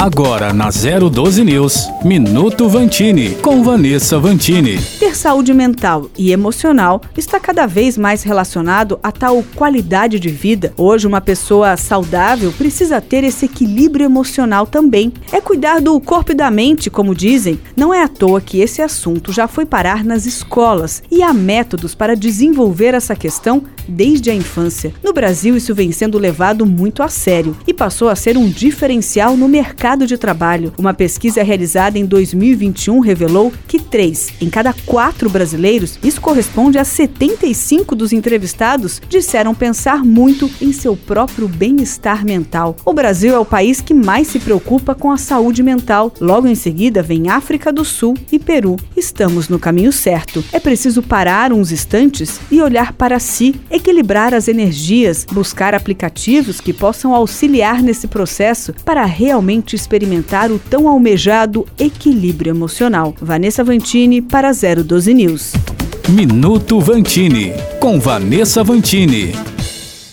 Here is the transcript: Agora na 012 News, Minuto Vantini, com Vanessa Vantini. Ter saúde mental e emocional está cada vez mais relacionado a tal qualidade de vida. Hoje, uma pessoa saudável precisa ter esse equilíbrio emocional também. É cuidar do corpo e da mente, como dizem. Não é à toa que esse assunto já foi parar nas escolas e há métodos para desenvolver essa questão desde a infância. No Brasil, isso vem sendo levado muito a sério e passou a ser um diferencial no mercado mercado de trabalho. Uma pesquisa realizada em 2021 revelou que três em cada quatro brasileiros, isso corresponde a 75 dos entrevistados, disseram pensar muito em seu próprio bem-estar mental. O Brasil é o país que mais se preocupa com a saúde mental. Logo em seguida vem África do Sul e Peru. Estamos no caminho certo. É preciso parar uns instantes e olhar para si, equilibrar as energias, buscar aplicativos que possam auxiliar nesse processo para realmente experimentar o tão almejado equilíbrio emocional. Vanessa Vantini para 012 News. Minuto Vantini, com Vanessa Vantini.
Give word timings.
Agora 0.00 0.54
na 0.54 0.70
012 0.70 1.44
News, 1.44 1.90
Minuto 2.02 2.70
Vantini, 2.70 3.34
com 3.34 3.62
Vanessa 3.62 4.18
Vantini. 4.18 4.78
Ter 4.98 5.14
saúde 5.14 5.52
mental 5.52 6.08
e 6.16 6.32
emocional 6.32 7.02
está 7.18 7.38
cada 7.38 7.66
vez 7.66 7.98
mais 7.98 8.22
relacionado 8.22 8.98
a 9.02 9.12
tal 9.12 9.44
qualidade 9.54 10.18
de 10.18 10.30
vida. 10.30 10.72
Hoje, 10.74 11.06
uma 11.06 11.20
pessoa 11.20 11.76
saudável 11.76 12.50
precisa 12.50 12.98
ter 12.98 13.24
esse 13.24 13.44
equilíbrio 13.44 14.06
emocional 14.06 14.66
também. 14.66 15.12
É 15.30 15.38
cuidar 15.38 15.82
do 15.82 16.00
corpo 16.00 16.32
e 16.32 16.34
da 16.34 16.50
mente, 16.50 16.88
como 16.88 17.14
dizem. 17.14 17.60
Não 17.76 17.92
é 17.92 18.02
à 18.02 18.08
toa 18.08 18.40
que 18.40 18.62
esse 18.62 18.80
assunto 18.80 19.34
já 19.34 19.46
foi 19.46 19.66
parar 19.66 20.02
nas 20.02 20.24
escolas 20.24 21.02
e 21.10 21.22
há 21.22 21.34
métodos 21.34 21.94
para 21.94 22.16
desenvolver 22.16 22.94
essa 22.94 23.14
questão 23.14 23.64
desde 23.86 24.30
a 24.30 24.34
infância. 24.34 24.94
No 25.04 25.12
Brasil, 25.12 25.58
isso 25.58 25.74
vem 25.74 25.92
sendo 25.92 26.16
levado 26.16 26.64
muito 26.64 27.02
a 27.02 27.08
sério 27.08 27.54
e 27.66 27.74
passou 27.74 28.08
a 28.08 28.16
ser 28.16 28.38
um 28.38 28.48
diferencial 28.48 29.36
no 29.36 29.46
mercado 29.46 29.89
mercado 29.90 30.06
de 30.06 30.16
trabalho. 30.16 30.72
Uma 30.78 30.94
pesquisa 30.94 31.42
realizada 31.42 31.98
em 31.98 32.06
2021 32.06 33.00
revelou 33.00 33.52
que 33.66 33.80
três 33.80 34.28
em 34.40 34.48
cada 34.48 34.72
quatro 34.86 35.28
brasileiros, 35.28 35.98
isso 36.02 36.20
corresponde 36.20 36.78
a 36.78 36.84
75 36.84 37.96
dos 37.96 38.12
entrevistados, 38.12 39.02
disseram 39.08 39.52
pensar 39.52 40.04
muito 40.04 40.48
em 40.60 40.72
seu 40.72 40.96
próprio 40.96 41.48
bem-estar 41.48 42.24
mental. 42.24 42.76
O 42.84 42.92
Brasil 42.92 43.34
é 43.34 43.38
o 43.38 43.44
país 43.44 43.80
que 43.80 43.92
mais 43.92 44.28
se 44.28 44.38
preocupa 44.38 44.94
com 44.94 45.10
a 45.10 45.16
saúde 45.16 45.62
mental. 45.62 46.12
Logo 46.20 46.46
em 46.46 46.54
seguida 46.54 47.02
vem 47.02 47.28
África 47.28 47.72
do 47.72 47.84
Sul 47.84 48.16
e 48.30 48.38
Peru. 48.38 48.76
Estamos 48.96 49.48
no 49.48 49.58
caminho 49.58 49.92
certo. 49.92 50.44
É 50.52 50.60
preciso 50.60 51.02
parar 51.02 51.52
uns 51.52 51.72
instantes 51.72 52.40
e 52.50 52.62
olhar 52.62 52.92
para 52.92 53.18
si, 53.18 53.56
equilibrar 53.68 54.34
as 54.34 54.46
energias, 54.46 55.26
buscar 55.32 55.74
aplicativos 55.74 56.60
que 56.60 56.72
possam 56.72 57.12
auxiliar 57.12 57.82
nesse 57.82 58.06
processo 58.06 58.72
para 58.84 59.04
realmente 59.04 59.79
experimentar 59.80 60.50
o 60.50 60.58
tão 60.58 60.88
almejado 60.88 61.66
equilíbrio 61.78 62.50
emocional. 62.50 63.14
Vanessa 63.20 63.64
Vantini 63.64 64.20
para 64.22 64.52
012 64.52 65.14
News. 65.14 65.52
Minuto 66.08 66.80
Vantini, 66.80 67.52
com 67.78 67.98
Vanessa 68.00 68.64
Vantini. 68.64 69.32